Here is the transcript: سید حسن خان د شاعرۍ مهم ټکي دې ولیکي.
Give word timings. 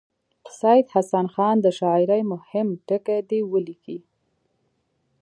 سید 0.59 0.87
حسن 0.95 1.25
خان 1.33 1.55
د 1.61 1.67
شاعرۍ 1.79 2.21
مهم 2.31 2.67
ټکي 2.87 3.19
دې 3.29 3.39
ولیکي. 3.51 3.97